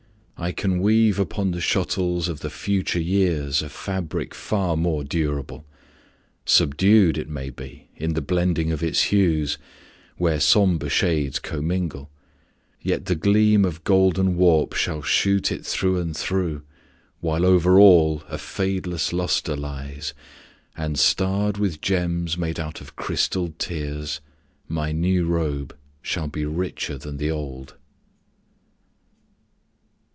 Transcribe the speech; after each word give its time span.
I 0.43 0.51
can 0.51 0.79
weave 0.81 1.19
Upon 1.19 1.51
the 1.51 1.61
shuttles 1.61 2.27
of 2.27 2.39
the 2.39 2.49
future 2.49 2.99
years 2.99 3.61
A 3.61 3.69
fabric 3.69 4.33
far 4.33 4.75
more 4.75 5.03
durable. 5.03 5.65
Subdued, 6.47 7.15
It 7.19 7.29
may 7.29 7.51
be, 7.51 7.89
in 7.95 8.15
the 8.15 8.23
blending 8.23 8.71
of 8.71 8.81
its 8.81 9.03
hues, 9.03 9.59
Where 10.17 10.39
somber 10.39 10.89
shades 10.89 11.37
commingle, 11.37 12.09
yet 12.81 13.05
the 13.05 13.13
gleam 13.13 13.63
Of 13.63 13.83
golden 13.83 14.35
warp 14.35 14.73
shall 14.73 15.03
shoot 15.03 15.51
it 15.51 15.63
through 15.63 15.99
and 15.99 16.17
through, 16.17 16.63
While 17.19 17.45
over 17.45 17.79
all 17.79 18.23
a 18.27 18.39
fadeless 18.39 19.13
luster 19.13 19.55
lies, 19.55 20.15
And 20.75 20.97
starred 20.97 21.59
with 21.59 21.81
gems 21.81 22.35
made 22.35 22.59
out 22.59 22.81
of 22.81 22.95
crystalled 22.95 23.59
tears, 23.59 24.21
My 24.67 24.91
new 24.91 25.27
robe 25.27 25.77
shall 26.01 26.27
be 26.29 26.45
richer 26.45 26.97
than 26.97 27.17
the 27.17 27.29
old. 27.29 27.75